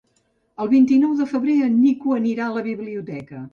[0.63, 3.47] El vint-i-nou de febrer en Nico anirà a la biblioteca.